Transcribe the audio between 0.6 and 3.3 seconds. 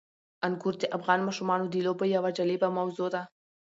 د افغان ماشومانو د لوبو یوه جالبه موضوع ده.